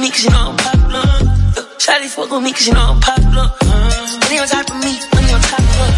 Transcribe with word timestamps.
on 0.00 0.02
me 0.02 0.10
cause 0.10 0.24
you 0.24 0.30
know 0.30 0.48
I'm 0.48 0.56
popular. 0.56 1.04
Shawty 1.76 2.08
fuck 2.08 2.30
with 2.30 2.42
me 2.42 2.52
cause 2.52 2.66
you 2.66 2.72
know 2.72 2.96
I'm 2.96 3.00
popular. 3.00 3.46
Money 4.24 4.38
on 4.40 4.48
top 4.48 4.70
of 4.70 4.76
me, 4.80 4.92
money 5.12 5.32
on 5.36 5.40
top 5.44 5.60
of 5.60 5.76
her. 5.76 5.92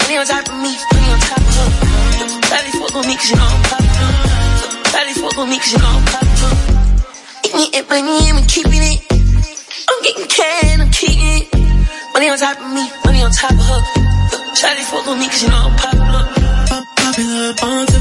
Money 0.00 0.16
on 0.16 0.26
top 0.26 0.48
of 0.48 0.56
me, 0.64 0.72
money 0.72 1.08
on 1.12 1.20
top 1.20 1.44
of 1.44 1.56
her. 1.56 1.68
Shawty 2.48 2.72
fuck 2.80 2.94
with 2.96 3.06
me 3.06 3.14
cause 3.16 3.30
you 3.30 3.36
know 3.36 3.48
I'm 3.52 3.62
popular. 3.68 4.12
Shawty 4.88 5.14
fuck 5.20 5.36
with 5.36 5.48
me 5.52 5.58
cause 5.60 5.72
you 5.72 5.80
know 5.84 5.92
I'm 5.92 6.04
popular. 6.08 6.54
Eating 7.44 7.68
it, 7.76 7.84
money, 7.92 8.16
I'm 8.32 8.40
keeping 8.48 8.84
it. 8.92 9.00
I'm 9.88 9.98
getting 10.02 10.26
cash, 10.32 10.80
I'm 10.80 10.90
keeping 10.90 11.20
it. 11.20 11.46
Money 12.14 12.28
on 12.32 12.38
top 12.38 12.56
of 12.56 12.70
me, 12.72 12.84
money 13.04 13.20
on 13.20 13.30
top 13.32 13.52
of 13.52 13.68
her. 13.68 13.80
Shawty 14.56 14.82
fuck 14.88 15.04
with 15.04 15.18
me 15.20 15.28
cause 15.28 15.42
you 15.42 15.50
know 15.52 15.60
I'm 15.60 15.76
popular. 15.76 16.24
Popular, 16.96 17.52
popular, 17.54 17.95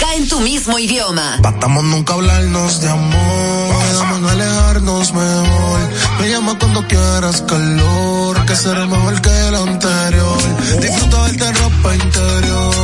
música 0.00 0.14
en 0.14 0.28
tu 0.28 0.40
mismo 0.40 0.78
idioma. 0.78 1.38
Batamos 1.42 1.84
nunca 1.84 2.14
hablarnos 2.14 2.80
de 2.80 2.88
amor, 2.88 3.74
vamos 3.94 4.30
a 4.30 4.32
alejarnos 4.32 5.12
mejor. 5.12 5.80
Me 6.20 6.28
llama 6.28 6.58
cuando 6.58 6.86
quieras 6.86 7.42
calor, 7.42 8.46
que 8.46 8.56
será 8.56 8.86
mejor 8.86 9.20
que 9.20 9.48
el 9.48 9.54
anterior. 9.54 10.38
Disfruta 10.80 11.28
de 11.28 11.52
ropa 11.52 11.94
interior. 11.94 12.74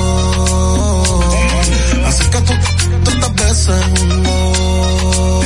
Así 2.07 2.25
que 2.25 2.41
tú 2.41 2.53
tantas 3.05 3.35
veces 3.35 3.85
un 4.03 4.25
gol. 4.25 5.45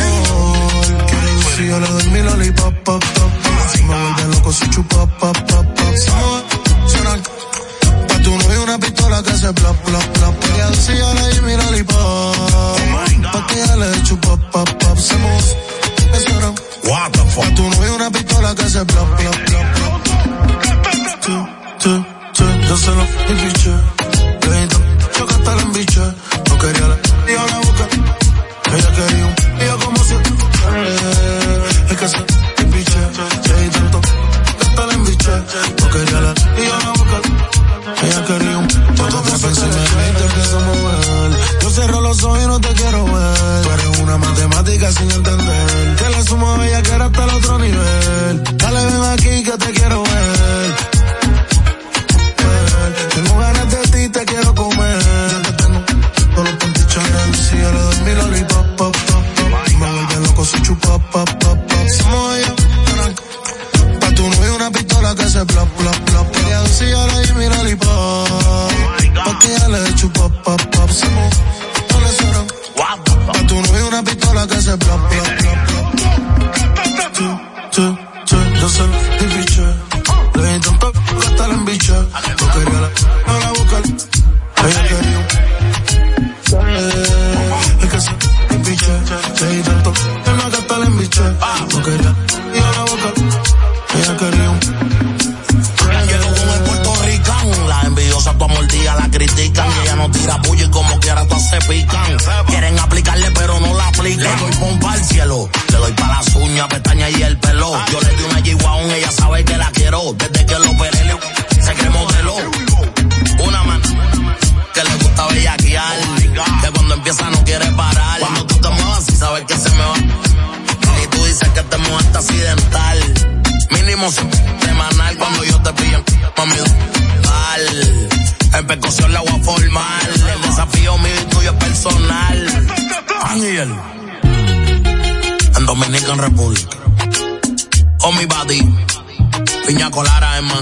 Si 1.56 1.66
yo 1.66 1.80
le 1.80 1.88
doy 1.88 2.10
mi 2.10 2.22
lollipop, 2.22 2.74
pop, 2.84 3.04
pop. 3.04 3.30
Si 3.72 3.82
me 3.82 3.94
vuelve 3.94 4.36
loco, 4.36 4.52
soy 4.52 4.70
chupapap. 4.70 5.39
una 18.00 18.10
pistola 18.10 18.54
que 18.54 18.62
se 18.62 18.84
plop, 18.86 19.16
plop, 19.16 19.36
plop, 19.44 19.74
plop. 19.74 20.00
Yo 22.68 22.76
se 22.76 22.90
lo 22.90 23.04
fiché, 23.26 23.74
yo 25.18 25.24
hasta 25.28 25.54
la 25.54 25.62
embiché. 25.62 26.09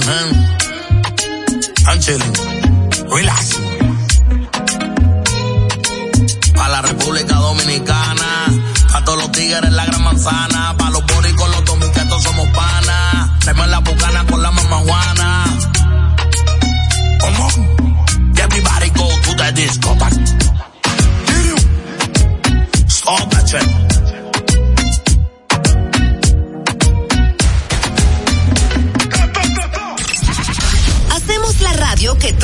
Manhattan. 0.08 0.28
I'm 1.86 1.98
chilling. 2.00 2.34
Relax. 3.16 3.58
A 6.56 6.68
la 6.68 6.82
República 6.82 7.34
Dominicana. 7.34 8.46
A 8.94 9.04
todos 9.04 9.18
los 9.18 9.32
tigres 9.32 9.72
la 9.72 9.84
gran 9.84 10.02
manzana. 10.02 10.74
Pa' 10.78 10.90
los 10.90 11.02
con 11.02 11.50
los 11.50 11.64
dominicanos 11.64 12.22
somos 12.22 12.48
panas. 12.48 13.38
Traemos 13.40 13.68
la 13.68 13.78
bucana 13.80 14.26
con 14.26 14.42
la 14.42 14.50
mamajuana. 14.50 15.44
Come 17.20 17.38
on. 17.46 18.32
Everybody 18.38 18.90
go 18.90 19.08
to 19.08 19.34
the 19.36 19.52
disco. 19.52 19.96
Stop 22.88 23.37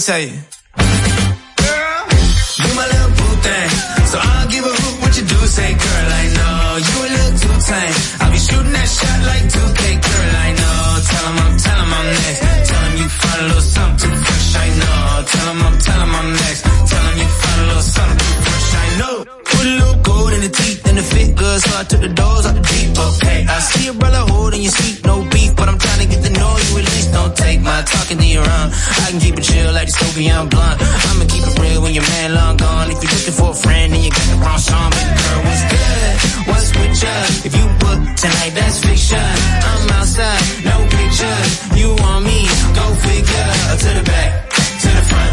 say 0.05 0.31
baby, 30.15 30.31
I'm 30.31 30.47
blunt. 30.47 30.79
I'ma 30.81 31.25
keep 31.27 31.43
it 31.43 31.59
real 31.59 31.81
when 31.81 31.93
your 31.93 32.07
man 32.15 32.33
long 32.33 32.57
gone. 32.57 32.91
If 32.91 33.03
you're 33.03 33.11
looking 33.11 33.35
for 33.35 33.51
a 33.51 33.53
friend 33.53 33.93
and 33.93 34.01
you 34.03 34.09
got 34.09 34.25
the 34.31 34.37
wrong 34.39 34.59
song, 34.59 34.89
baby 34.95 35.11
girl, 35.11 35.41
what's 35.43 35.63
good? 35.67 36.13
What's 36.47 36.69
with 36.75 36.95
you? 37.03 37.17
If 37.47 37.53
you 37.59 37.65
book 37.83 37.99
tonight, 38.15 38.53
that's 38.55 38.79
fiction. 38.79 39.19
I'm 39.19 39.89
outside, 39.99 40.43
no 40.63 40.75
picture. 40.87 41.39
You 41.75 41.87
want 41.99 42.23
me? 42.25 42.47
Go 42.71 42.85
figure. 43.03 43.49
Uh, 43.67 43.77
to 43.83 43.89
the 43.99 44.03
back, 44.07 44.29
to 44.83 44.89
the 44.95 45.03
front. 45.11 45.31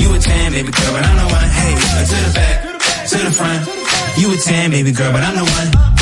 You 0.00 0.08
a 0.14 0.18
ten, 0.18 0.52
baby 0.52 0.72
girl, 0.74 0.92
but 0.92 1.02
I'm 1.06 1.16
the 1.22 1.28
one. 1.30 1.48
Hey, 1.58 1.72
or 1.74 2.04
to 2.10 2.18
the 2.26 2.32
back, 2.34 2.56
to 3.10 3.18
the 3.26 3.32
front. 3.38 3.60
You 4.18 4.26
a 4.32 4.36
ten, 4.36 4.70
baby 4.70 4.92
girl, 4.92 5.12
but 5.12 5.22
I'm 5.22 5.36
the 5.36 5.46
one. 5.46 5.95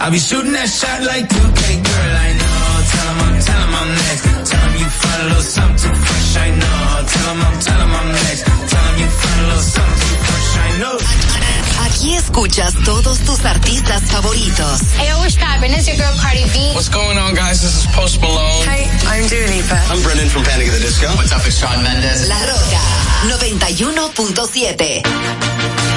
I'll 0.00 0.10
be 0.10 0.18
shooting 0.18 0.52
that 0.52 0.68
shot 0.68 1.02
like 1.04 1.28
2K, 1.28 1.82
girl, 1.84 2.16
I 2.16 2.32
know. 2.40 2.80
Tell 2.90 3.08
him 3.10 3.20
I'm, 3.20 3.38
tell 3.40 3.60
him 3.60 3.74
I'm 3.74 3.88
next. 3.94 4.24
Tell 4.50 4.60
him 4.64 4.74
you 4.80 4.88
find 4.88 5.20
a 5.20 5.24
little 5.28 5.42
something 5.42 5.94
fresh, 5.94 6.36
I 6.36 6.50
know. 6.56 7.04
Tell 7.04 7.28
him 7.30 7.40
I'm, 7.44 7.58
tell 7.60 7.80
him 7.80 7.92
I'm 7.94 8.08
next. 8.12 8.44
Tell 8.48 8.84
him 8.88 8.96
you 9.00 9.08
find 9.10 9.40
a 9.40 9.42
little 9.50 9.62
something 9.76 10.16
fresh, 10.24 10.56
I 10.56 10.58
know. 10.80 10.96
Aquí 11.84 12.14
escuchas 12.14 12.74
todos 12.84 13.18
tus 13.20 13.44
artistas 13.44 14.02
favoritos. 14.08 14.80
Hey, 14.96 15.12
what's 15.20 15.34
happening? 15.36 15.74
It's 15.76 15.86
your 15.88 15.96
girl 15.96 16.14
Cardi 16.16 16.44
B. 16.52 16.72
What's 16.74 16.88
going 16.88 17.18
on, 17.18 17.34
guys? 17.34 17.60
This 17.60 17.76
is 17.84 17.90
Post 17.92 18.20
Malone. 18.20 18.64
Hey, 18.64 18.88
I'm 19.04 19.26
Dua 19.28 19.46
Lipa. 19.52 19.76
I'm 19.90 20.00
Brendan 20.02 20.28
from 20.28 20.44
Panic 20.44 20.68
at 20.68 20.72
the 20.74 20.80
Disco. 20.80 21.08
What's 21.16 21.32
up, 21.32 21.44
it's 21.44 21.58
Shawn 21.58 21.82
Mendes. 21.82 22.28
La 22.28 22.40
Roca 22.48 22.80
91.7. 23.28 25.89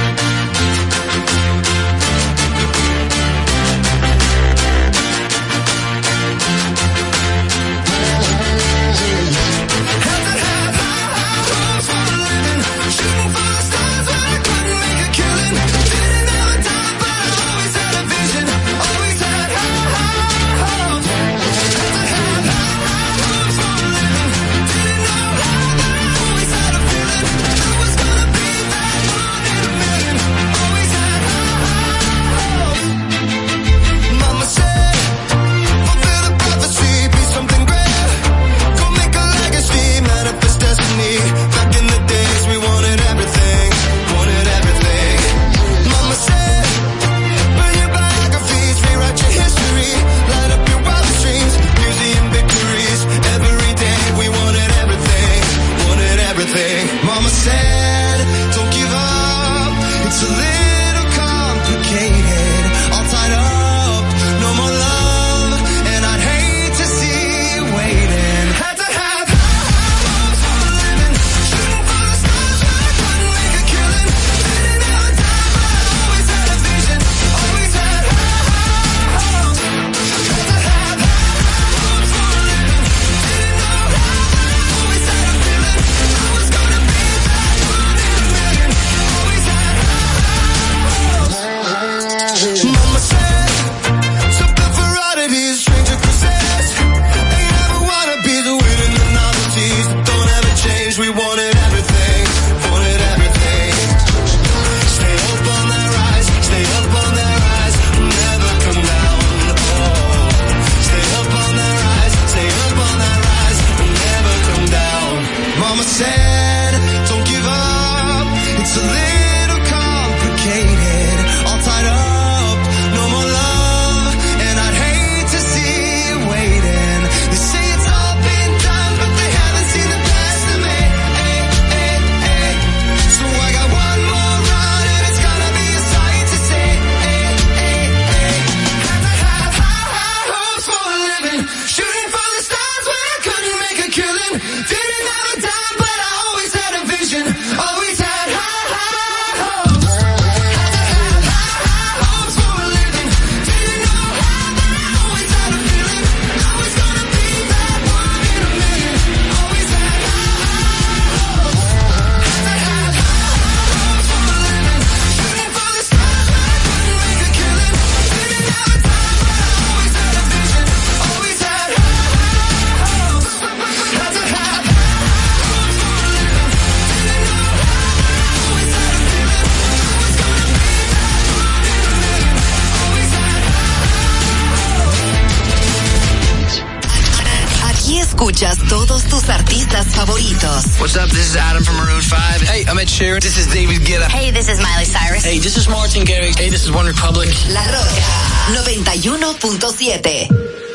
What's 190.93 191.05
up? 191.05 191.09
This 191.09 191.31
is 191.31 191.35
Adam 191.35 191.63
from 191.63 191.77
Maroon 191.77 192.01
5. 192.01 192.41
Hey, 192.41 192.65
I'm 192.69 192.77
Ed 192.77 192.85
Sheeran. 192.85 193.19
This 193.19 193.35
is 193.35 193.51
David 193.51 193.81
Guetta. 193.81 194.11
Hey, 194.11 194.29
this 194.29 194.47
is 194.47 194.61
Miley 194.61 194.85
Cyrus. 194.85 195.25
Hey, 195.25 195.39
this 195.39 195.57
is 195.57 195.67
Martin 195.67 196.03
Garrix. 196.03 196.37
Hey, 196.37 196.51
this 196.51 196.65
is 196.65 196.71
One 196.71 196.85
Republic. 196.85 197.29
La 197.49 197.65
Roca 197.65 198.05
91.7. 198.53 200.72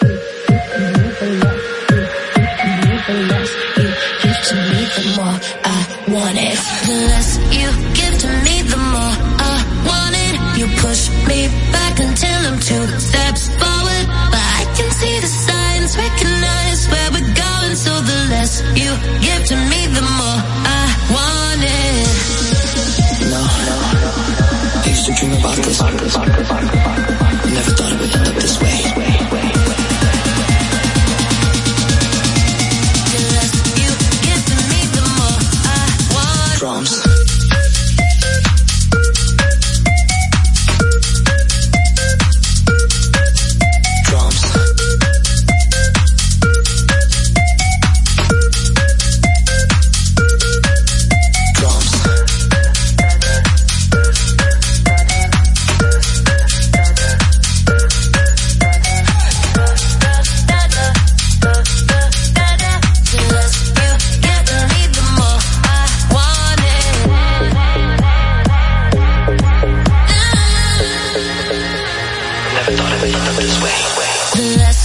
this 73.40 73.60
way. 73.62 74.77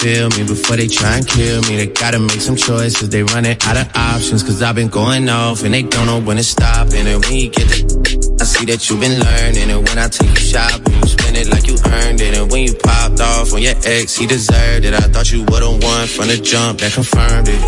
Feel 0.00 0.30
me 0.30 0.44
before 0.48 0.76
they 0.76 0.88
try 0.88 1.18
and 1.18 1.26
kill 1.28 1.60
me. 1.68 1.76
They 1.76 1.86
gotta 1.86 2.18
make 2.18 2.40
some 2.40 2.56
choices. 2.56 3.10
They 3.10 3.22
running 3.22 3.56
out 3.68 3.76
of 3.76 3.88
options. 3.94 4.42
Cause 4.42 4.62
I've 4.62 4.74
been 4.74 4.88
going 4.88 5.28
off 5.28 5.62
and 5.62 5.74
they 5.74 5.82
don't 5.82 6.06
know 6.06 6.20
when 6.20 6.38
to 6.38 6.42
stop. 6.42 6.88
And 6.94 7.04
when 7.24 7.36
you 7.36 7.50
get 7.50 7.68
the, 7.68 8.38
I 8.40 8.44
see 8.44 8.64
that 8.64 8.88
you've 8.88 9.00
been 9.00 9.20
learning. 9.20 9.68
And 9.68 9.86
when 9.86 9.98
I 9.98 10.08
take 10.08 10.30
you 10.30 10.40
shopping, 10.40 10.94
you 10.94 11.06
spend 11.06 11.36
it 11.36 11.48
like 11.52 11.68
you 11.68 11.76
earned 11.84 12.20
it. 12.20 12.32
And 12.38 12.50
when 12.50 12.64
you 12.64 12.74
popped 12.74 13.20
off 13.20 13.52
on 13.52 13.60
your 13.60 13.76
ex, 13.84 14.16
he 14.16 14.26
deserved 14.26 14.86
it. 14.88 14.94
I 14.94 15.04
thought 15.12 15.30
you 15.30 15.44
would've 15.44 15.82
won 15.84 16.08
from 16.08 16.28
the 16.28 16.40
jump 16.40 16.80
that 16.80 16.92
confirmed 16.92 17.48
it. 17.52 17.60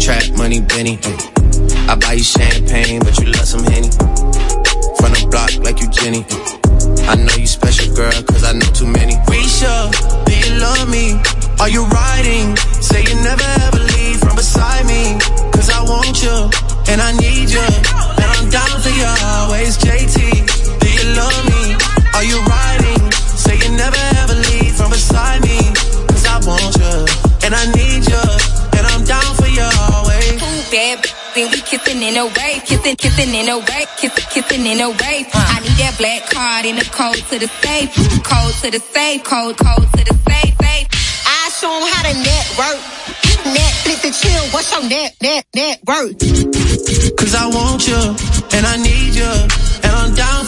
Trap 0.00 0.32
money, 0.38 0.60
Benny. 0.64 0.96
I 1.92 1.94
buy 1.94 2.14
you 2.14 2.24
champagne, 2.24 3.00
but 3.00 3.20
you 3.20 3.28
love 3.36 3.44
some 3.44 3.64
Henny. 3.68 3.92
From 4.96 5.12
the 5.12 5.28
block 5.28 5.52
like 5.60 5.76
you 5.84 5.92
Jenny. 5.92 6.24
I 7.04 7.16
know 7.20 7.36
you 7.36 7.46
special, 7.46 7.92
girl, 7.94 8.16
cause 8.24 8.44
I 8.44 8.52
know 8.52 8.70
too 8.72 8.86
many. 8.86 9.12
Risha, 9.28 9.92
do 10.24 10.32
you 10.32 10.56
love 10.56 10.88
me? 10.88 11.39
Are 11.60 11.68
you 11.68 11.84
riding? 11.84 12.56
Say 12.80 13.04
you 13.04 13.14
never 13.20 13.44
ever 13.68 13.80
leave 13.92 14.18
from 14.18 14.34
beside 14.34 14.86
me. 14.86 15.20
Cause 15.52 15.68
I 15.68 15.84
want 15.84 16.16
you, 16.24 16.48
and 16.88 17.02
I 17.04 17.12
need 17.20 17.52
you. 17.52 17.60
And 17.60 18.28
I'm 18.32 18.48
down 18.48 18.80
for 18.80 18.88
you 18.88 19.04
always, 19.04 19.76
JT. 19.76 20.16
Do 20.80 20.88
you 20.88 21.04
love 21.20 21.44
me? 21.52 21.76
Are 22.16 22.24
you 22.24 22.40
riding? 22.48 23.12
Say 23.12 23.60
you 23.60 23.76
never 23.76 24.00
ever 24.24 24.36
leave 24.48 24.72
from 24.72 24.88
beside 24.88 25.42
me. 25.44 25.60
Cause 26.08 26.24
I 26.24 26.40
want 26.48 26.80
you, 26.80 26.96
and 27.44 27.52
I 27.52 27.64
need 27.76 28.08
you. 28.08 28.24
And 28.80 28.84
I'm 28.88 29.04
down 29.04 29.30
for 29.36 29.46
you 29.52 29.68
always. 29.92 30.40
Ooh, 30.40 30.64
bad 30.72 31.04
then 31.34 31.48
we 31.52 31.60
kissing 31.60 32.02
in 32.02 32.16
a 32.16 32.26
way, 32.26 32.60
kissing, 32.64 32.96
kissing 32.96 33.34
in 33.34 33.48
a 33.48 33.58
way, 33.58 33.84
kissing, 33.98 34.24
kissing 34.32 34.66
in 34.66 34.80
a 34.80 34.90
way. 34.90 35.28
Uh. 35.32 35.44
I 35.54 35.60
need 35.60 35.76
that 35.78 35.94
black 35.98 36.28
card 36.28 36.66
in 36.66 36.76
the 36.76 36.84
code 36.90 37.22
to 37.30 37.38
the 37.38 37.46
safe, 37.60 37.94
code 38.24 38.54
to 38.64 38.70
the 38.72 38.80
safe, 38.80 39.22
code, 39.22 39.56
code 39.56 39.86
to 39.92 40.04
the 40.04 40.14
safe, 40.26 40.56
safe. 40.58 40.89
Show 41.60 41.68
them 41.68 41.82
how 41.92 42.02
to 42.08 42.14
network. 42.16 42.80
Netflix 43.52 44.04
and 44.04 44.14
chill, 44.14 44.44
what's 44.48 44.72
your 44.72 44.80
net, 44.88 45.14
net, 45.20 45.44
net 45.54 45.80
worth? 45.86 46.16
Cause 47.18 47.34
I 47.34 47.48
want 47.52 47.86
you, 47.86 48.00
and 48.56 48.64
I 48.64 48.76
need 48.80 49.12
you, 49.12 49.28
and 49.84 49.92
I'm 49.92 50.14
down 50.14 50.46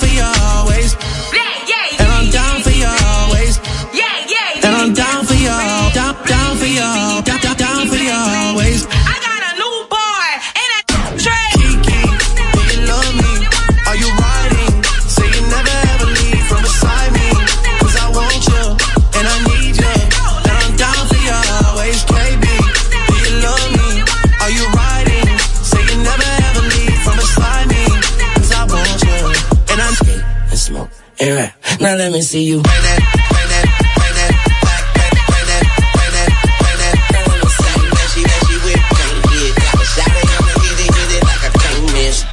Now 31.80 31.94
let 31.94 32.10
me 32.10 32.20
see 32.20 32.42
you. 32.42 32.62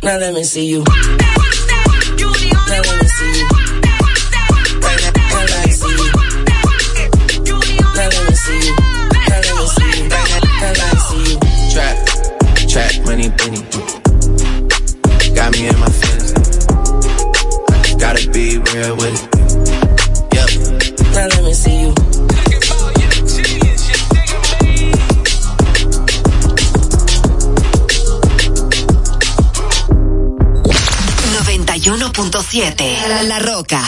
Now 0.02 0.18
let 0.18 0.34
me 0.34 0.44
see 0.44 0.66
you. 0.66 0.84
107. 32.50 33.28
La 33.28 33.38
Roca. 33.38 33.80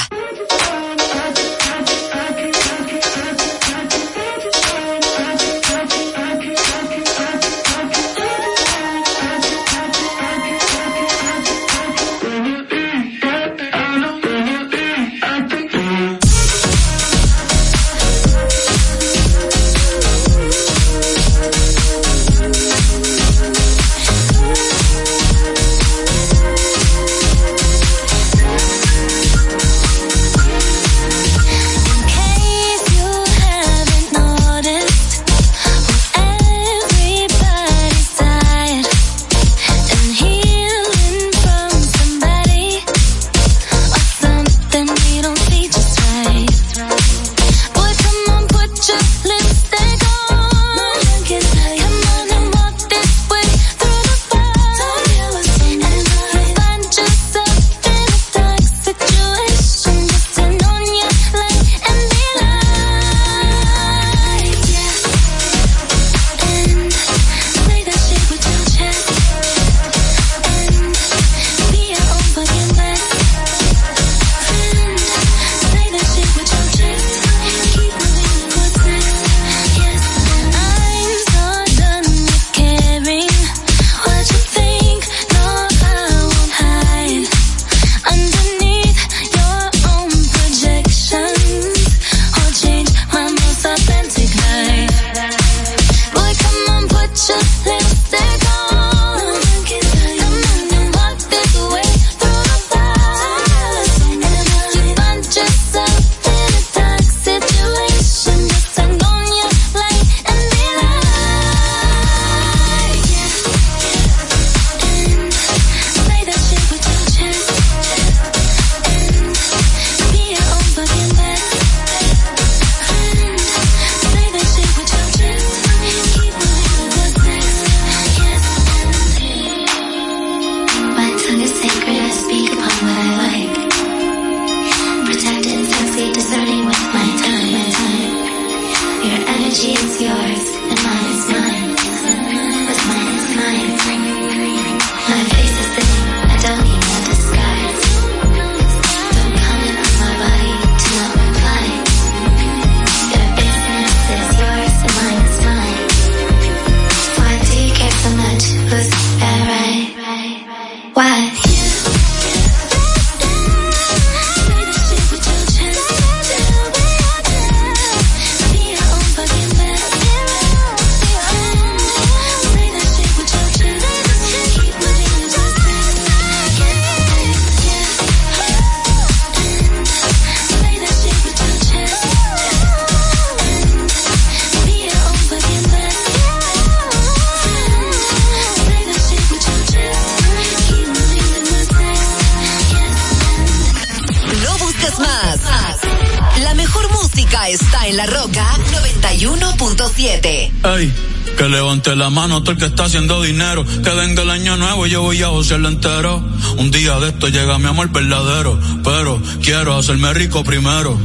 Mano 202.11 202.41
todo 202.41 202.51
el 202.51 202.57
que 202.57 202.65
está 202.65 202.85
haciendo 202.85 203.21
dinero. 203.21 203.65
Que 203.65 203.89
venga 203.89 204.21
el 204.23 204.29
año 204.29 204.57
nuevo 204.57 204.85
y 204.85 204.91
yo 204.91 205.01
voy 205.01 205.23
a 205.23 205.29
josearlo 205.29 205.69
entero. 205.69 206.23
Un 206.57 206.71
día 206.71 206.99
de 206.99 207.09
esto 207.09 207.27
llega 207.29 207.57
mi 207.57 207.67
amor 207.67 207.89
verdadero. 207.89 208.59
Pero 208.83 209.21
quiero 209.41 209.77
hacerme 209.77 210.13
rico 210.13 210.43
primero. 210.43 210.97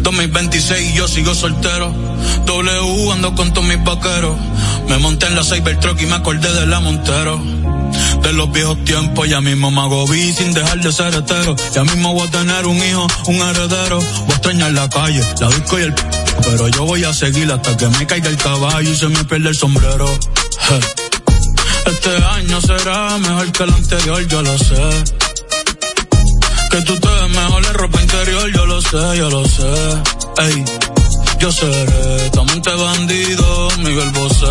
2026 0.00 0.90
y 0.90 0.96
yo 0.96 1.08
sigo 1.08 1.34
soltero. 1.34 1.94
W 2.46 3.12
ando 3.12 3.34
con 3.34 3.52
todos 3.52 3.66
mis 3.66 3.82
vaqueros. 3.82 4.36
Me 4.88 4.98
monté 4.98 5.26
en 5.26 5.36
la 5.36 5.44
Cybertruck 5.44 6.00
y 6.00 6.06
me 6.06 6.14
acordé 6.14 6.52
de 6.52 6.66
la 6.66 6.80
Montero 6.80 7.40
de 8.22 8.32
los 8.32 8.50
viejos 8.52 8.82
tiempos. 8.84 9.28
Ya 9.28 9.40
mismo 9.40 9.70
me 9.70 9.80
hago 9.80 10.06
sin 10.06 10.52
dejar 10.52 10.80
de 10.80 10.92
ser 10.92 11.14
hetero. 11.14 11.56
Ya 11.74 11.84
mismo 11.84 12.14
voy 12.14 12.26
a 12.26 12.30
tener 12.30 12.66
un 12.66 12.76
hijo, 12.76 13.06
un 13.26 13.36
heredero. 13.36 13.98
Voy 13.98 14.30
a 14.30 14.34
extrañar 14.34 14.72
la 14.72 14.88
calle, 14.88 15.24
la 15.40 15.48
disco 15.48 15.78
y 15.78 15.82
el 15.82 15.94
pero 16.42 16.68
yo 16.68 16.84
voy 16.84 17.04
a 17.04 17.12
seguir 17.12 17.50
hasta 17.52 17.76
que 17.76 17.86
me 17.88 18.06
caiga 18.06 18.28
el 18.28 18.36
caballo 18.36 18.90
y 18.90 18.96
se 18.96 19.08
me 19.08 19.24
pierda 19.24 19.50
el 19.50 19.56
sombrero. 19.56 20.06
Este 20.70 22.16
año 22.24 22.60
será 22.60 23.18
mejor 23.18 23.50
que 23.50 23.62
el 23.64 23.72
anterior, 23.72 24.26
yo 24.28 24.42
lo 24.42 24.56
sé. 24.56 25.04
Que 26.70 26.82
tú 26.82 26.96
te 27.00 27.08
ves 27.08 27.30
mejor 27.30 27.66
en 27.66 27.74
ropa 27.74 28.00
interior, 28.00 28.52
yo 28.52 28.66
lo 28.66 28.80
sé, 28.80 29.16
yo 29.16 29.30
lo 29.30 29.44
sé. 29.48 30.02
Ey, 30.38 30.64
yo 31.40 31.50
seré 31.50 32.30
tamante 32.30 32.70
bandido, 32.70 33.68
Miguel 33.78 34.10
Bosé. 34.10 34.46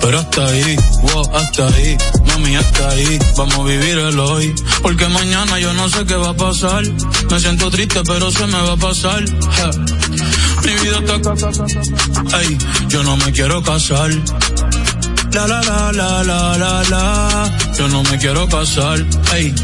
Pero 0.00 0.20
hasta 0.20 0.46
ahí, 0.46 0.76
wow, 1.02 1.34
hasta 1.34 1.66
ahí, 1.66 1.98
mami, 2.28 2.54
hasta 2.54 2.88
ahí. 2.90 3.18
Vamos 3.36 3.58
a 3.58 3.62
vivir 3.64 3.98
el 3.98 4.20
hoy. 4.20 4.54
Porque 4.82 5.08
mañana 5.08 5.58
yo 5.58 5.72
no 5.74 5.88
sé 5.88 6.04
qué 6.04 6.14
va 6.14 6.28
a 6.28 6.34
pasar. 6.34 6.84
Me 7.28 7.40
siento 7.40 7.70
triste, 7.70 8.02
pero 8.06 8.30
se 8.30 8.46
me 8.46 8.60
va 8.62 8.74
a 8.74 8.76
pasar. 8.76 9.24
Mi 10.64 10.72
vida 10.74 10.98
está. 10.98 12.38
Ey, 12.38 12.56
yo 12.88 13.02
no 13.02 13.16
me 13.16 13.32
quiero 13.32 13.60
casar. 13.64 14.10
La 15.36 15.46
la 15.46 15.60
la 15.60 15.92
la 15.92 16.22
la 16.22 16.56
la 16.56 16.82
la. 16.88 17.58
Yo 17.76 17.86
no 17.88 18.02
me 18.04 18.16
quiero 18.16 18.48
casar. 18.48 19.04
Ey, 19.34 19.54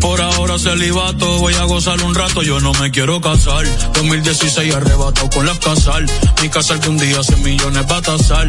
por 0.00 0.18
ahora 0.18 0.58
celibato, 0.58 1.26
voy 1.40 1.52
a 1.52 1.64
gozar 1.64 2.02
un 2.02 2.14
rato, 2.14 2.42
yo 2.42 2.58
no 2.58 2.72
me 2.80 2.90
quiero 2.90 3.20
casar. 3.20 3.66
2016 3.92 4.74
arrebatado 4.74 5.28
con 5.28 5.44
las 5.44 5.58
casal. 5.58 6.06
Mi 6.40 6.48
casal 6.48 6.80
que 6.80 6.88
un 6.88 6.96
día 6.96 7.22
100 7.22 7.42
millones 7.42 7.84
va 7.90 7.98
a 7.98 8.00
tasar. 8.00 8.48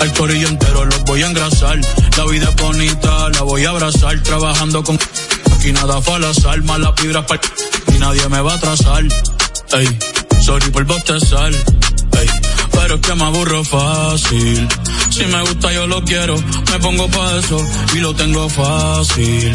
Al 0.00 0.12
corillo 0.14 0.48
entero 0.48 0.84
los 0.84 1.00
voy 1.04 1.22
a 1.22 1.28
engrasar. 1.28 1.78
La 2.16 2.24
vida 2.24 2.48
es 2.48 2.56
bonita, 2.56 3.28
la 3.28 3.42
voy 3.42 3.64
a 3.64 3.70
abrazar. 3.70 4.20
Trabajando 4.20 4.82
con 4.82 4.98
aquí 5.52 5.72
nada 5.72 6.02
fue 6.02 6.14
al 6.14 6.24
azar. 6.24 6.60
Malas 6.64 6.92
vibras 7.00 7.24
para 7.26 7.40
y 7.94 7.98
nadie 8.00 8.28
me 8.28 8.40
va 8.40 8.54
a 8.54 8.56
atrasar. 8.56 9.04
Ey, 9.74 9.98
sorry 10.42 10.72
por 10.72 10.82
bostezar. 10.86 11.52
Ey, 11.52 12.28
pero 12.72 12.94
es 12.94 13.00
que 13.00 13.14
me 13.14 13.24
aburro 13.24 13.64
fácil. 13.64 14.68
Si 15.10 15.24
me 15.26 15.40
gusta 15.42 15.72
yo 15.72 15.86
lo 15.86 16.02
quiero, 16.04 16.36
me 16.36 16.78
pongo 16.78 17.08
pa' 17.08 17.38
eso 17.38 17.66
y 17.94 17.98
lo 17.98 18.14
tengo 18.14 18.48
fácil. 18.48 19.52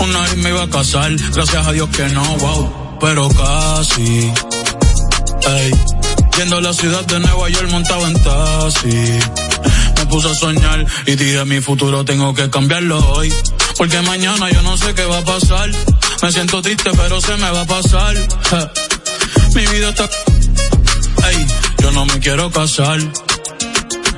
Una 0.00 0.20
vez 0.22 0.36
me 0.36 0.50
iba 0.50 0.62
a 0.62 0.70
casar, 0.70 1.12
gracias 1.32 1.66
a 1.66 1.72
Dios 1.72 1.88
que 1.90 2.08
no, 2.08 2.24
wow, 2.36 2.98
pero 3.00 3.28
casi. 3.28 4.32
Ey, 5.48 5.72
viendo 6.36 6.60
la 6.60 6.72
ciudad 6.72 7.04
de 7.06 7.20
Nueva 7.20 7.48
York 7.48 7.70
montado 7.70 8.06
en 8.06 8.14
taxi. 8.22 9.18
Me 9.96 10.06
puse 10.06 10.30
a 10.30 10.34
soñar 10.34 10.84
y 11.06 11.16
dije 11.16 11.44
mi 11.44 11.60
futuro 11.60 12.04
tengo 12.04 12.34
que 12.34 12.50
cambiarlo 12.50 12.98
hoy. 13.12 13.32
Porque 13.78 14.00
mañana 14.02 14.50
yo 14.50 14.62
no 14.62 14.76
sé 14.76 14.94
qué 14.94 15.04
va 15.04 15.18
a 15.18 15.24
pasar. 15.24 15.70
Me 16.22 16.32
siento 16.32 16.62
triste 16.62 16.90
pero 16.96 17.20
se 17.20 17.36
me 17.36 17.50
va 17.50 17.62
a 17.62 17.66
pasar. 17.66 18.16
Mi 19.54 19.66
vida 19.66 19.90
está... 19.90 20.08
Ey, 21.28 21.46
yo 21.86 21.92
no 21.92 22.04
me 22.04 22.18
quiero 22.18 22.50
casar 22.50 22.98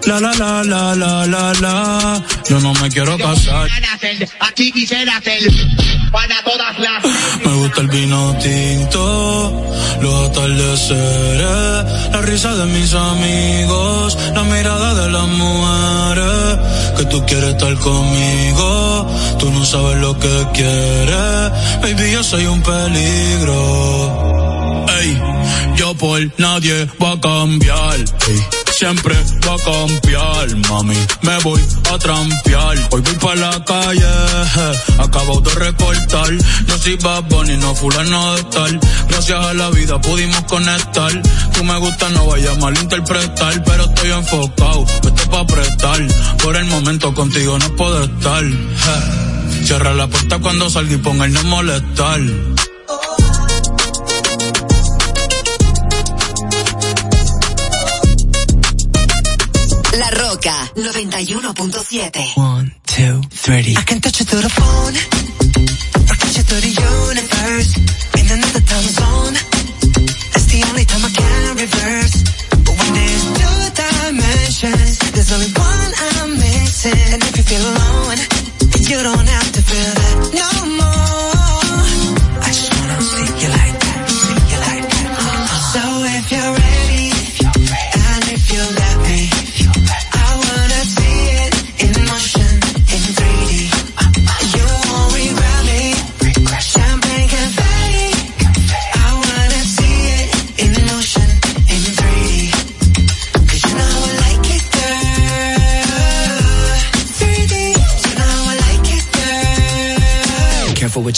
la 0.06 0.18
la 0.20 0.32
la 0.32 0.64
la 0.64 0.94
la 0.94 1.26
la 1.26 1.52
la. 1.60 2.22
Yo 2.48 2.58
no 2.60 2.72
me 2.80 2.88
quiero 2.88 3.18
casar. 3.18 3.68
Aquí 4.40 4.72
quisiera 4.72 5.18
hacer 5.18 5.42
para 6.10 6.42
todas 6.44 6.78
las. 6.78 7.04
Me 7.44 7.52
gusta 7.60 7.82
el 7.82 7.88
vino 7.88 8.34
tinto, 8.38 9.66
los 10.00 10.30
atardeceres, 10.30 11.84
la 12.12 12.20
risa 12.22 12.54
de 12.54 12.66
mis 12.66 12.94
amigos, 12.94 14.16
la 14.34 14.44
mirada 14.44 14.94
de 15.02 15.10
las 15.10 15.28
mujeres. 15.28 16.58
Que 16.96 17.04
tú 17.04 17.26
quieres 17.26 17.50
estar 17.50 17.74
conmigo, 17.74 19.06
tú 19.38 19.50
no 19.50 19.62
sabes 19.66 19.98
lo 19.98 20.18
que 20.18 20.46
quieres. 20.54 21.50
Baby, 21.82 22.12
yo 22.12 22.24
soy 22.24 22.46
un 22.46 22.62
peligro. 22.62 24.57
Yo 25.98 26.06
por 26.06 26.20
nadie 26.38 26.86
voy 26.98 27.12
a 27.16 27.20
cambiar. 27.20 28.04
Siempre 28.72 29.16
va 29.46 29.54
a 29.54 29.58
cambiar, 29.58 30.56
mami. 30.68 30.94
Me 31.22 31.38
voy 31.38 31.60
a 31.92 31.98
trampear. 31.98 32.78
Hoy 32.90 33.00
voy 33.00 33.14
para 33.14 33.34
la 33.34 33.64
calle, 33.64 34.06
acabo 34.98 35.40
de 35.40 35.54
recortar. 35.54 36.32
No 36.32 36.78
soy 36.78 36.96
Bad 36.96 37.24
Bunny, 37.24 37.56
no 37.56 37.74
fulano 37.74 38.36
de 38.36 38.42
tal. 38.44 38.80
Gracias 39.08 39.44
a 39.44 39.54
la 39.54 39.70
vida 39.70 40.00
pudimos 40.00 40.42
conectar. 40.44 41.22
Tú 41.54 41.64
me 41.64 41.78
gusta, 41.78 42.08
no 42.10 42.26
vaya 42.26 42.52
a 42.52 42.54
malinterpretar, 42.56 43.64
pero 43.64 43.84
estoy 43.84 44.10
enfocado, 44.12 44.86
esto 44.86 45.30
pa' 45.30 45.46
prestar. 45.46 46.06
Por 46.42 46.56
el 46.56 46.66
momento 46.66 47.12
contigo 47.14 47.58
no 47.58 47.76
puedo 47.76 48.04
estar. 48.04 48.44
Cierra 49.64 49.94
la 49.94 50.06
puerta 50.06 50.38
cuando 50.38 50.70
salga 50.70 50.94
y 50.94 50.98
ponga 50.98 51.24
el 51.24 51.32
no 51.32 51.42
molestar. 51.44 52.20
91.7. 60.78 62.36
One, 62.36 62.72
two, 62.86 63.20
three. 63.30 63.74
I 63.76 63.82
can 63.82 64.00
touch 64.00 64.20
you 64.20 64.26
through 64.26 65.27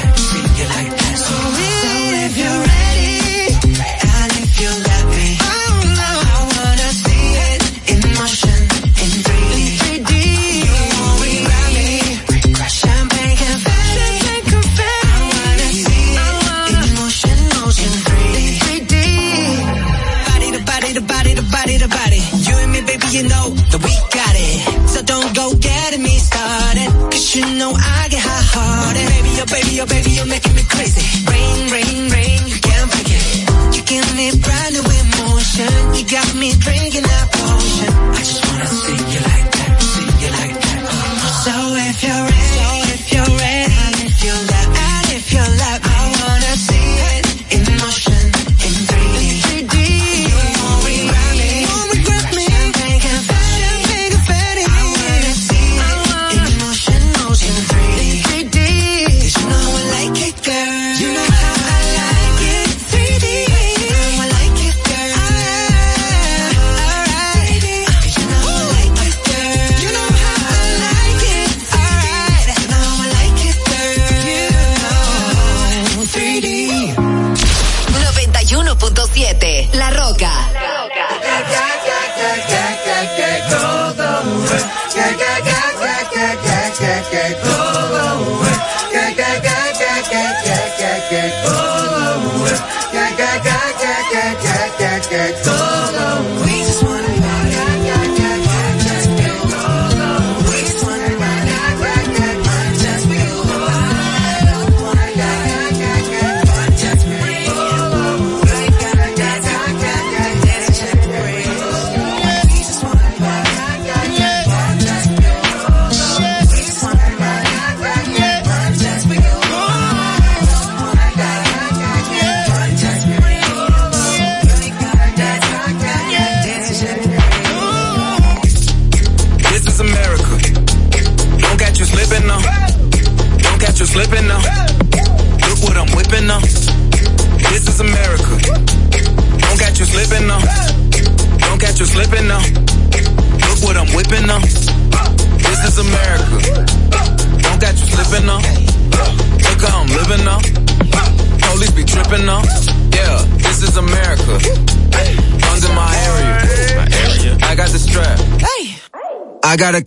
Baby, 0.61 1.01
oh 29.41 29.45
baby, 29.45 29.51
baby, 29.51 29.75
your 29.75 29.87
baby, 29.87 30.11
you're 30.11 30.25
making 30.25 30.50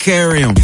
carry 0.04 0.42
them. 0.42 0.63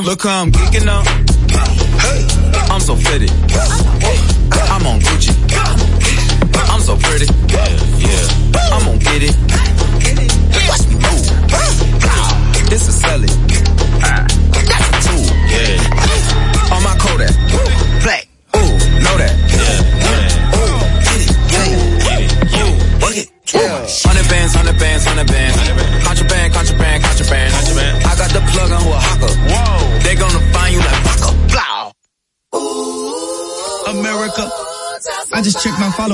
Look 0.00 0.22
how 0.22 0.40
I'm 0.40 0.50
geeking 0.50 0.88
up. 0.88 1.11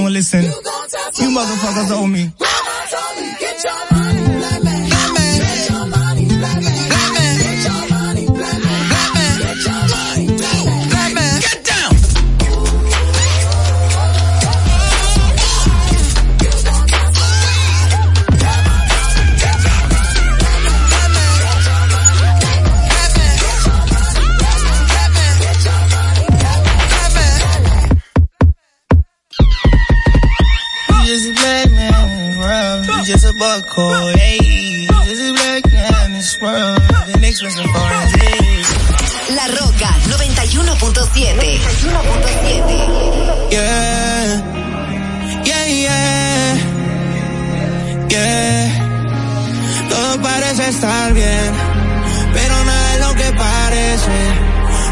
listen. 0.08 0.42
You 0.44 1.28
motherfuckers 1.30 1.90
owe 1.90 2.06
me. 2.06 2.32
estar 50.68 51.14
bien, 51.14 51.52
pero 52.34 52.64
nada 52.64 52.94
es 52.94 53.00
lo 53.00 53.14
que 53.14 53.32
parece. 53.32 54.18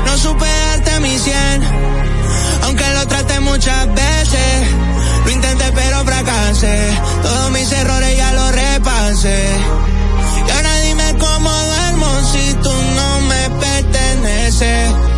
No 0.07 0.17
supe 0.17 0.47
darte 0.47 1.01
mi 1.01 1.19
100, 1.19 1.63
aunque 2.65 2.85
lo 2.95 3.07
traté 3.07 3.41
muchas 3.41 3.87
veces. 3.95 4.69
Lo 5.25 5.31
intenté 5.31 5.73
pero 5.73 6.05
fracasé, 6.05 6.89
todos 7.23 7.51
mis 7.51 7.71
errores 7.73 8.17
ya 8.17 8.33
los 8.33 8.53
repasé. 8.53 9.49
Y 10.47 10.51
ahora 10.51 10.81
dime 10.81 11.15
cómo 11.19 11.51
duermo 11.51 12.07
si 12.33 12.55
tú 12.55 12.73
no 12.95 13.21
me 13.21 13.51
perteneces. 13.61 15.16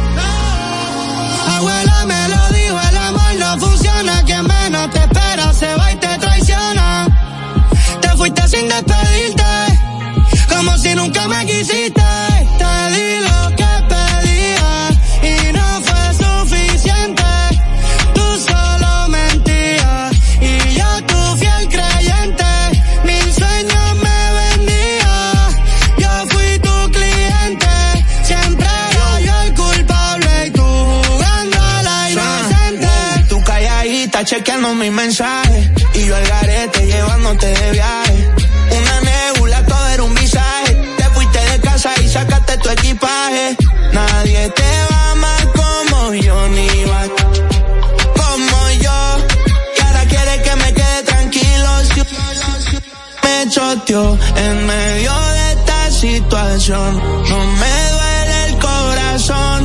No 56.58 57.46
me 57.60 57.90
duele 57.92 58.44
el 58.48 58.58
corazón. 58.58 59.64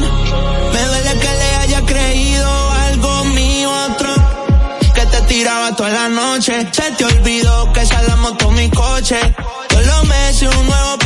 Me 0.73 0.85
duele 0.85 1.19
que 1.19 1.27
le 1.27 1.55
haya 1.55 1.81
creído 1.87 2.71
algo 2.71 3.25
mío 3.25 3.71
otro. 3.89 4.13
Que 4.93 5.03
te 5.07 5.21
tiraba 5.23 5.75
toda 5.75 5.89
la 5.89 6.09
noche. 6.09 6.67
Se 6.71 6.91
te 6.91 7.05
olvidó 7.05 7.73
que 7.73 7.81
esa 7.81 7.99
la 8.03 8.15
moto 8.17 8.51
mi 8.51 8.69
coche. 8.69 9.17
Todos 9.69 9.85
los 9.87 10.05
meses 10.05 10.55
un 10.55 10.67
nuevo 10.67 10.97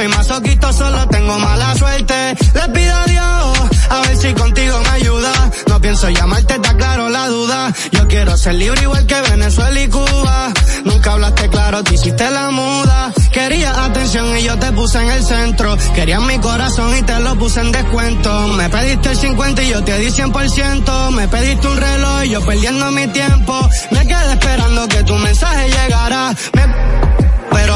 soy 0.00 0.08
masoquito, 0.08 0.72
solo 0.72 1.06
tengo 1.08 1.38
mala 1.38 1.74
suerte. 1.74 2.14
Le 2.54 2.68
pido 2.72 2.96
a 2.96 3.04
Dios 3.04 3.58
a 3.90 4.00
ver 4.00 4.16
si 4.16 4.32
contigo 4.32 4.80
me 4.80 4.88
ayuda. 4.88 5.32
No 5.68 5.78
pienso 5.78 6.08
llamarte, 6.08 6.54
está 6.54 6.74
claro 6.74 7.10
la 7.10 7.28
duda. 7.28 7.70
Yo 7.92 8.08
quiero 8.08 8.34
ser 8.38 8.54
libre 8.54 8.80
igual 8.80 9.04
que 9.04 9.20
Venezuela 9.20 9.78
y 9.78 9.88
Cuba. 9.88 10.52
Nunca 10.84 11.12
hablaste 11.12 11.50
claro, 11.50 11.84
te 11.84 11.94
hiciste 11.94 12.30
la 12.30 12.50
muda. 12.50 13.12
Quería 13.30 13.84
atención 13.84 14.38
y 14.38 14.42
yo 14.44 14.58
te 14.58 14.72
puse 14.72 15.02
en 15.02 15.10
el 15.10 15.22
centro. 15.22 15.76
Querías 15.94 16.22
mi 16.22 16.38
corazón 16.38 16.96
y 16.96 17.02
te 17.02 17.20
lo 17.20 17.36
puse 17.36 17.60
en 17.60 17.70
descuento. 17.70 18.48
Me 18.56 18.70
pediste 18.70 19.10
el 19.10 19.18
50 19.18 19.62
y 19.64 19.68
yo 19.68 19.84
te 19.84 19.98
di 19.98 20.06
100%. 20.06 21.10
Me 21.10 21.28
pediste 21.28 21.68
un 21.68 21.76
reloj 21.76 22.24
y 22.24 22.30
yo 22.30 22.40
perdiendo 22.46 22.90
mi 22.90 23.06
tiempo. 23.08 23.68
Me 23.90 24.06
quedé 24.06 24.32
esperando 24.32 24.88
que 24.88 25.02
tu 25.02 25.14
mensaje 25.16 25.68
llegara. 25.68 26.34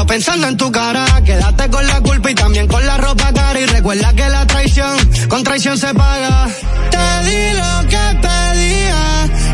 Pensando 0.07 0.47
en 0.47 0.57
tu 0.57 0.71
cara, 0.71 1.05
quédate 1.25 1.69
con 1.69 1.85
la 1.87 2.01
culpa 2.01 2.31
y 2.31 2.35
también 2.35 2.67
con 2.67 2.85
la 2.85 2.97
ropa 2.97 3.31
cara. 3.33 3.59
Y 3.59 3.65
recuerda 3.65 4.13
que 4.13 4.29
la 4.29 4.45
traición, 4.45 4.97
con 5.29 5.43
traición 5.43 5.77
se 5.77 5.93
paga. 5.93 6.47
Te 6.91 7.29
di 7.29 7.53
lo 7.53 7.87
que 7.89 8.05
pedía 8.27 9.01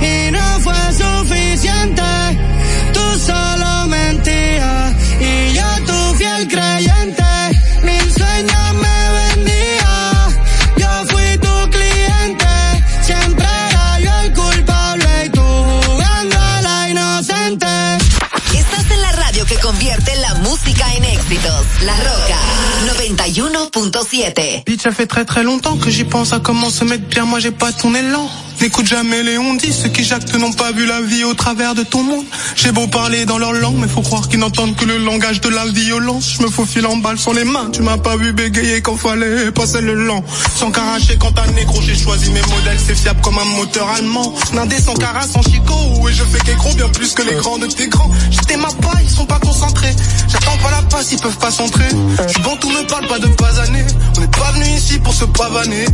y 0.02 0.32
no 0.32 0.60
fue 0.60 0.82
suficiente. 0.94 2.04
Tú 2.94 3.20
solo 3.20 3.88
mentías 3.88 4.94
y 5.20 5.54
yo 5.54 5.86
tu 5.86 6.18
fiel 6.18 6.48
creyente. 6.48 6.91
La 21.44 21.96
Roca 21.96 22.51
91.7. 23.16 24.64
Bitch, 24.66 24.82
ça 24.82 24.92
fait 24.92 25.06
très 25.06 25.26
très 25.26 25.44
longtemps 25.44 25.78
que 25.78 25.90
j'y 25.90 26.04
pense 26.04 26.34
à 26.34 26.40
comment 26.40 26.70
se 26.70 26.84
mettre 26.84 27.06
bien, 27.06 27.26
moi 27.26 27.40
j'ai 27.40 27.52
pas 27.52 27.72
ton 27.72 27.94
élan. 27.94 28.30
N'écoute 28.62 28.86
jamais 28.86 29.24
les 29.24 29.40
on 29.40 29.56
dit, 29.56 29.74
ceux 29.74 29.90
qui 29.90 30.04
jactent 30.04 30.36
n'ont 30.36 30.54
pas 30.54 30.72
vu 30.72 30.86
la 30.86 31.02
vie 31.02 31.24
au 31.24 31.34
travers 31.34 31.74
de 31.74 31.82
ton 31.82 32.04
monde. 32.04 32.26
J'ai 32.56 32.72
beau 32.72 32.86
parler 32.88 33.26
dans 33.26 33.40
leur 33.40 33.54
langue, 33.54 33.78
mais 33.78 33.88
faut 33.88 34.02
croire 34.02 34.30
qu'ils 34.30 34.40
n'entendent 34.40 34.76
que 34.76 34.86
le 34.86 35.00
langage 35.00 35.42
de 35.42 35.50
la 35.50 35.66
violence. 35.66 36.36
Je 36.38 36.44
me 36.44 36.50
faufile 36.50 36.86
en 36.86 36.98
balle 36.98 37.18
sur 37.18 37.34
les 37.34 37.44
mains, 37.44 37.70
tu 37.74 37.82
m'as 37.82 37.98
pas 37.98 38.18
vu 38.18 38.34
bégayer 38.34 38.82
quand 38.82 38.98
fallait 38.98 39.52
passer 39.52 39.82
le 39.82 39.96
lent. 39.96 40.24
Sans 40.56 40.70
caracher 40.70 41.18
quand 41.18 41.32
t'as 41.32 41.48
négro, 41.48 41.82
j'ai 41.82 41.96
choisi 41.96 42.30
mes 42.30 42.42
modèles, 42.42 42.78
c'est 42.78 42.96
fiable 42.96 43.22
comme 43.22 43.40
un 43.40 43.58
moteur 43.58 43.90
allemand. 43.90 44.32
Nindé 44.54 44.80
sans 44.80 44.94
cara, 44.94 45.24
sans 45.24 45.42
chico, 45.42 46.08
et 46.08 46.14
je 46.14 46.24
fais 46.24 46.40
qu'écro 46.46 46.72
bien 46.76 46.90
plus 46.90 47.14
que 47.14 47.24
les 47.24 47.36
grands 47.36 47.58
de 47.58 47.66
tes 47.66 47.88
grands. 47.88 48.12
J'étais 48.30 48.58
ma 48.58 48.68
paille, 48.68 49.04
ils 49.04 49.10
sont 49.10 49.26
pas 49.26 49.40
concentrés. 49.40 49.96
J'attends 50.28 50.58
pas 50.58 50.70
la 50.70 50.84
passe, 50.84 51.12
ils 51.12 51.20
peuvent 51.20 51.38
pas 51.40 51.52
s'entrer. 51.52 51.90
Je 51.90 52.40
bon 52.44 52.56
tout 52.58 52.70
me 52.70 52.86
parle 52.88 53.01
pas 53.08 53.20
de 53.20 53.28
pas 53.28 53.60
années. 53.62 53.86
On 54.18 54.22
n'est 54.22 54.28
pas 54.28 54.52
venu 54.52 54.66
ici 54.78 55.00
pour 55.00 55.14
se 55.14 55.26
pavaner. 55.26 55.86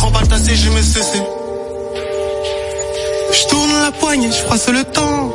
Remballe 0.00 0.28
ta 0.28 0.38
CG, 0.38 0.70
mais 0.74 0.82
cessé. 0.82 1.20
Je 3.32 3.48
tourne 3.48 3.72
la 3.82 3.92
poignée, 3.92 4.30
je 4.30 4.42
froisse 4.44 4.68
le 4.68 4.84
temps. 4.84 5.30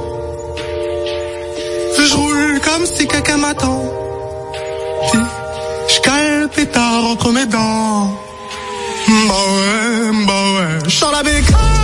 Je 1.97 2.15
roule 2.15 2.59
comme 2.61 2.85
si 2.85 3.07
quelqu'un 3.07 3.37
m'attend. 3.37 3.83
Je 5.87 5.99
cale 6.01 6.41
le 6.41 6.47
pétard 6.47 7.03
entre 7.05 7.31
mes 7.31 7.45
dents. 7.45 8.11
Bah 9.07 9.33
ouais, 9.53 10.25
bah 10.27 10.43
ouais. 10.53 10.89
Je 10.89 11.11
la 11.11 11.23
bécane. 11.23 11.76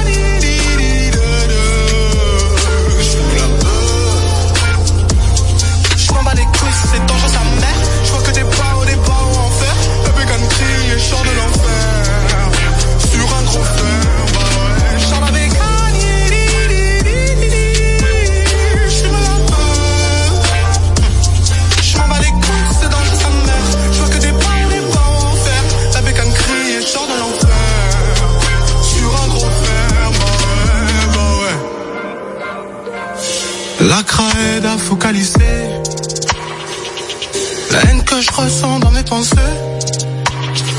Que 38.16 38.22
je 38.22 38.32
ressens 38.32 38.80
dans 38.80 38.92
mes 38.92 39.04
pensées. 39.04 39.36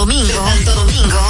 Domingo, 0.00 0.32
Santo 0.32 0.74
Domingo, 0.76 1.20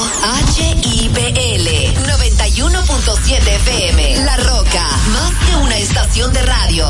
HIPL 0.57 1.67
91.7 2.07 3.49
FM, 3.49 4.25
La 4.25 4.37
Roca, 4.37 4.89
más 5.13 5.33
que 5.45 5.57
una 5.57 5.77
estación 5.77 6.33
de 6.33 6.41
radio. 6.43 6.87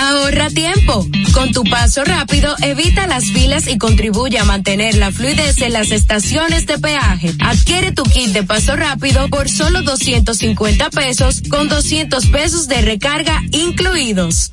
Ahorra 0.00 0.48
tiempo. 0.48 1.06
Con 1.34 1.52
tu 1.52 1.64
paso 1.64 2.02
rápido, 2.02 2.56
evita 2.62 3.06
las 3.06 3.24
filas 3.24 3.66
y 3.68 3.76
contribuye 3.76 4.38
a 4.38 4.44
mantener 4.44 4.94
la 4.94 5.12
fluidez 5.12 5.60
en 5.60 5.74
las 5.74 5.90
estaciones 5.90 6.64
de 6.64 6.78
peaje. 6.78 7.34
Adquiere 7.40 7.92
tu 7.92 8.04
kit 8.04 8.28
de 8.28 8.42
paso 8.42 8.74
rápido 8.74 9.28
por 9.28 9.50
solo 9.50 9.82
250 9.82 10.88
pesos 10.88 11.42
con 11.50 11.68
200 11.68 12.24
pesos 12.28 12.68
de 12.68 12.80
recarga 12.80 13.42
incluidos. 13.50 14.52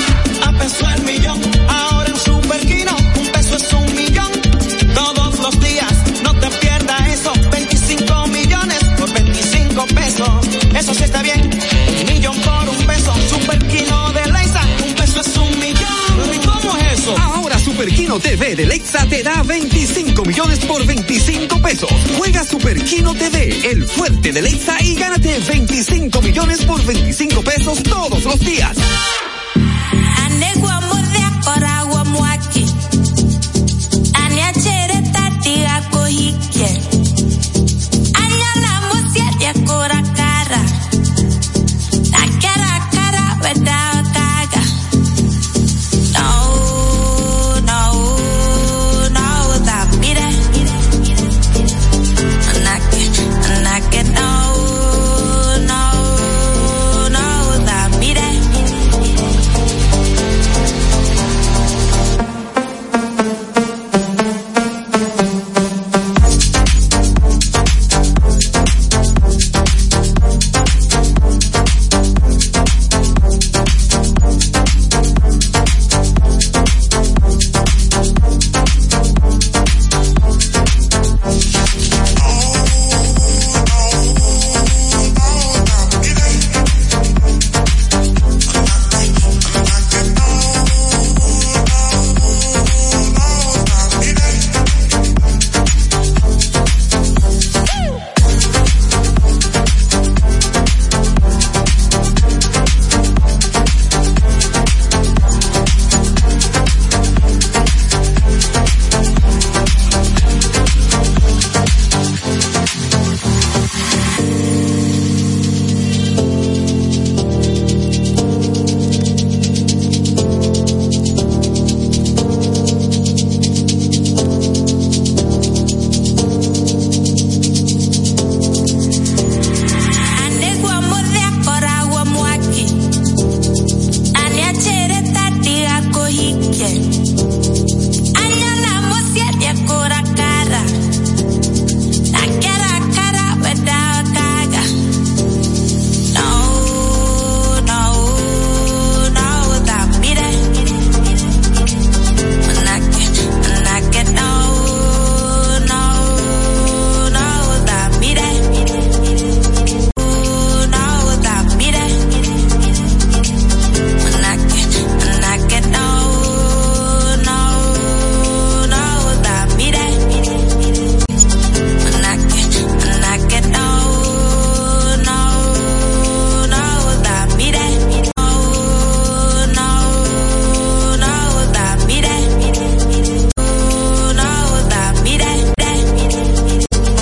peso 0.61 0.87
el 0.95 1.03
millón. 1.03 1.41
Ahora 1.67 2.09
en 2.09 2.17
Superquino, 2.17 2.95
un 3.19 3.27
peso 3.29 3.55
es 3.55 3.73
un 3.73 3.95
millón. 3.95 4.31
Todos 4.93 5.39
los 5.39 5.59
días, 5.59 5.93
no 6.23 6.33
te 6.39 6.47
pierdas 6.59 7.07
eso. 7.09 7.33
25 7.51 8.27
millones 8.27 8.79
por 8.97 9.11
25 9.11 9.85
pesos. 9.87 10.29
Eso 10.75 10.93
sí 10.93 11.03
está 11.03 11.23
bien. 11.23 11.49
Un 11.99 12.13
millón 12.13 12.37
por 12.41 12.69
un 12.69 12.85
peso. 12.85 13.11
Superquino 13.29 14.11
de 14.11 14.31
Leisa, 14.31 14.61
un 14.85 14.93
peso 14.93 15.21
es 15.21 15.37
un 15.37 15.59
millón. 15.59 16.35
¿Y 16.35 16.45
cómo 16.45 16.77
es 16.77 16.99
eso? 16.99 17.17
Ahora 17.17 17.57
Superquino 17.57 18.19
TV 18.19 18.55
de 18.55 18.65
Lexa 18.67 19.07
te 19.07 19.23
da 19.23 19.41
25 19.41 20.23
millones 20.25 20.59
por 20.59 20.85
25 20.85 21.59
pesos. 21.59 21.89
Juega 22.19 22.43
Superquino 22.43 23.15
TV, 23.15 23.71
el 23.71 23.83
fuerte 23.87 24.31
de 24.31 24.41
Lexa 24.43 24.77
y 24.83 24.93
gánate 24.93 25.39
25 25.39 26.21
millones 26.21 26.63
por 26.65 26.85
25 26.85 27.41
pesos 27.41 27.81
todos 27.81 28.23
los 28.25 28.39
días 28.41 28.77
ọra 31.51 31.71
agwọ 31.81 31.99
mụaki 32.13 32.63
anyị 34.21 34.41
tati 35.15 35.53